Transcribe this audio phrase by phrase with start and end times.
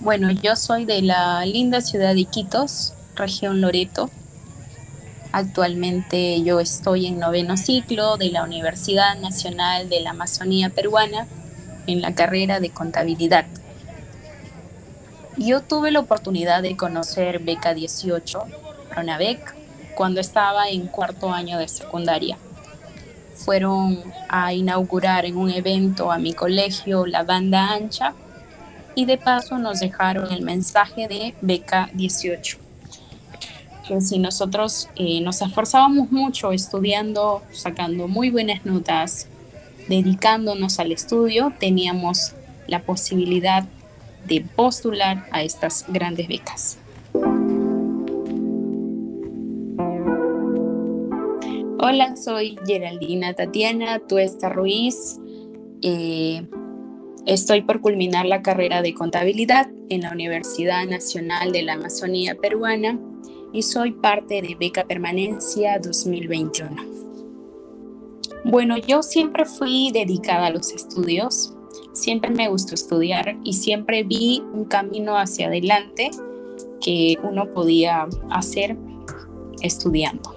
[0.00, 4.08] Bueno, yo soy de la linda ciudad de Iquitos, región Loreto.
[5.30, 11.26] Actualmente yo estoy en noveno ciclo de la Universidad Nacional de la Amazonía Peruana
[11.86, 13.44] en la carrera de contabilidad.
[15.36, 18.42] Yo tuve la oportunidad de conocer Beca 18,
[18.88, 19.54] Pronabec,
[19.94, 22.38] cuando estaba en cuarto año de secundaria.
[23.34, 28.14] Fueron a inaugurar en un evento a mi colegio la banda ancha
[28.94, 32.58] y de paso nos dejaron el mensaje de beca 18.
[33.86, 39.28] Que si nosotros eh, nos esforzábamos mucho estudiando, sacando muy buenas notas,
[39.88, 42.32] dedicándonos al estudio, teníamos
[42.66, 43.64] la posibilidad
[44.26, 46.78] de postular a estas grandes becas.
[51.82, 55.18] Hola, soy Geraldina Tatiana Tuesta Ruiz.
[55.82, 56.46] Eh,
[57.26, 62.98] Estoy por culminar la carrera de contabilidad en la Universidad Nacional de la Amazonía Peruana
[63.52, 66.82] y soy parte de Beca Permanencia 2021.
[68.44, 71.54] Bueno, yo siempre fui dedicada a los estudios,
[71.92, 76.10] siempre me gustó estudiar y siempre vi un camino hacia adelante
[76.80, 78.78] que uno podía hacer
[79.60, 80.34] estudiando.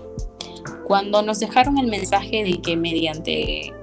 [0.84, 3.74] Cuando nos dejaron el mensaje de que mediante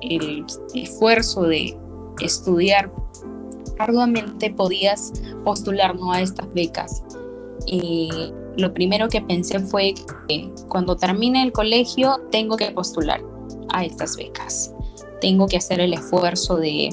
[0.00, 1.76] el esfuerzo de
[2.20, 2.92] estudiar
[3.78, 5.12] arduamente podías
[5.44, 7.02] postular a estas becas.
[7.66, 8.10] Y
[8.56, 9.94] lo primero que pensé fue
[10.28, 13.22] que cuando termine el colegio tengo que postular
[13.72, 14.72] a estas becas.
[15.20, 16.90] Tengo que hacer el esfuerzo de,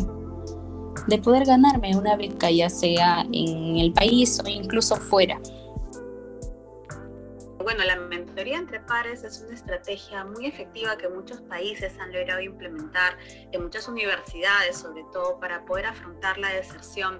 [1.07, 5.39] de poder ganarme una beca, ya sea en el país o incluso fuera.
[7.69, 12.41] Bueno, la mentoría entre pares es una estrategia muy efectiva que muchos países han logrado
[12.41, 13.15] implementar,
[13.51, 17.19] en muchas universidades sobre todo, para poder afrontar la deserción.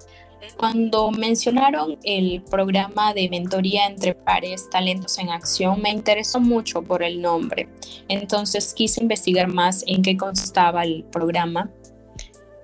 [0.57, 7.03] Cuando mencionaron el programa de mentoría entre pares Talentos en Acción, me interesó mucho por
[7.03, 7.69] el nombre.
[8.07, 11.69] Entonces quise investigar más en qué constaba el programa,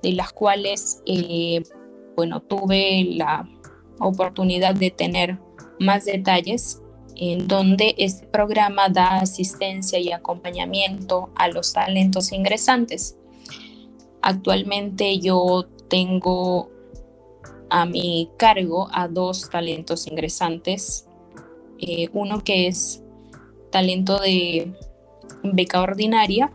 [0.02, 1.62] de las cuales, eh,
[2.16, 3.48] bueno, tuve la
[4.00, 5.38] oportunidad de tener
[5.78, 6.82] más detalles
[7.16, 13.18] en donde este programa da asistencia y acompañamiento a los talentos ingresantes.
[14.22, 16.70] Actualmente yo tengo
[17.70, 21.08] a mi cargo a dos talentos ingresantes,
[21.80, 23.02] eh, uno que es
[23.72, 24.74] talento de
[25.44, 26.52] beca ordinaria,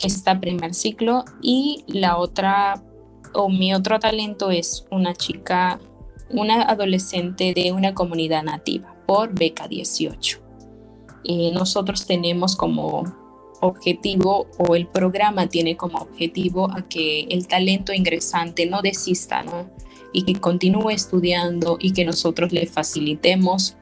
[0.00, 2.82] está primer ciclo, y la otra,
[3.34, 5.80] o mi otro talento es una chica,
[6.30, 10.38] una adolescente de una comunidad nativa por Beca 18.
[11.22, 13.04] Y nosotros tenemos como
[13.62, 19.70] objetivo o el programa tiene como objetivo a que el talento ingresante no desista, ¿no?
[20.12, 23.78] Y que continúe estudiando y que nosotros le facilitemos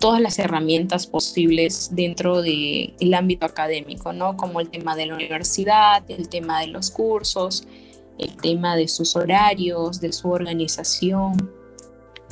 [0.00, 4.38] todas las herramientas posibles dentro del ámbito académico, ¿no?
[4.38, 7.68] Como el tema de la universidad, el tema de los cursos,
[8.16, 11.61] el tema de sus horarios, de su organización,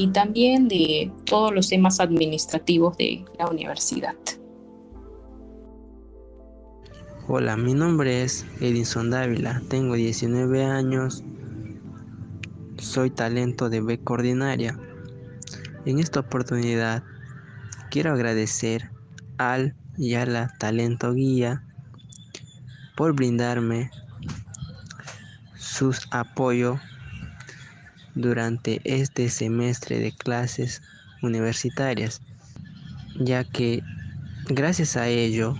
[0.00, 4.14] y también de todos los temas administrativos de la universidad.
[7.28, 11.22] Hola, mi nombre es Edinson Dávila, tengo 19 años,
[12.78, 14.80] soy talento de beca ordinaria.
[15.84, 17.04] En esta oportunidad
[17.90, 18.90] quiero agradecer
[19.36, 21.62] al y a la talento guía
[22.96, 23.90] por brindarme
[25.58, 26.80] sus apoyo
[28.20, 30.82] durante este semestre de clases
[31.22, 32.20] universitarias,
[33.18, 33.82] ya que
[34.48, 35.56] gracias a ello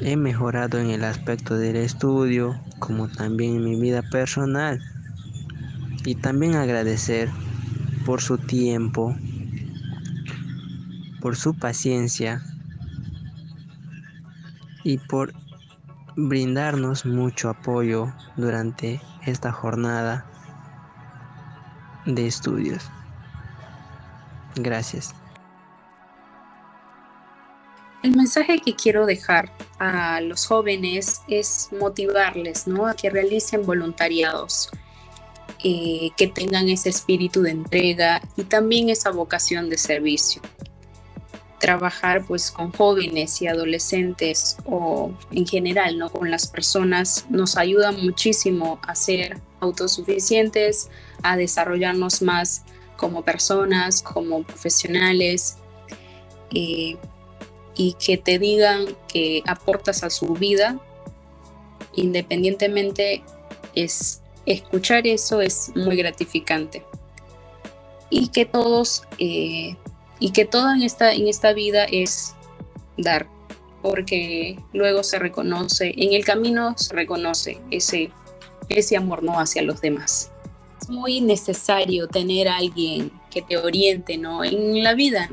[0.00, 4.80] he mejorado en el aspecto del estudio, como también en mi vida personal.
[6.04, 7.30] Y también agradecer
[8.04, 9.16] por su tiempo,
[11.20, 12.42] por su paciencia
[14.82, 15.32] y por
[16.16, 20.26] brindarnos mucho apoyo durante esta jornada
[22.06, 22.82] de estudios.
[24.56, 25.14] Gracias.
[28.02, 32.86] El mensaje que quiero dejar a los jóvenes es motivarles ¿no?
[32.86, 34.68] a que realicen voluntariados,
[35.64, 40.42] eh, que tengan ese espíritu de entrega y también esa vocación de servicio.
[41.64, 46.10] Trabajar pues con jóvenes y adolescentes o en general ¿no?
[46.10, 50.90] con las personas nos ayuda muchísimo a ser autosuficientes,
[51.22, 52.64] a desarrollarnos más
[52.98, 55.56] como personas, como profesionales,
[56.52, 56.96] eh,
[57.76, 60.78] y que te digan que aportas a su vida,
[61.94, 63.22] independientemente
[63.74, 66.84] es escuchar eso es muy gratificante.
[68.10, 69.76] Y que todos, eh,
[70.24, 72.34] y que todo en esta, en esta vida es
[72.96, 73.28] dar,
[73.82, 78.10] porque luego se reconoce, en el camino se reconoce ese,
[78.70, 80.32] ese amor no hacia los demás.
[80.80, 84.42] Es muy necesario tener alguien que te oriente ¿no?
[84.44, 85.28] en la vida,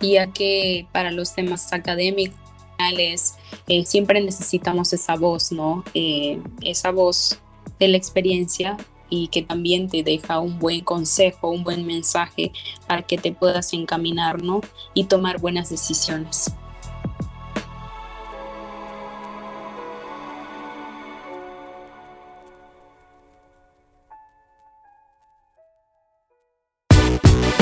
[0.00, 2.38] ya que para los temas académicos
[3.66, 5.82] eh, siempre necesitamos esa voz, ¿no?
[5.92, 7.40] Eh, esa voz
[7.80, 8.76] de la experiencia
[9.10, 12.52] y que también te deja un buen consejo, un buen mensaje
[12.86, 14.60] para que te puedas encaminar, ¿no?
[14.94, 16.54] Y tomar buenas decisiones.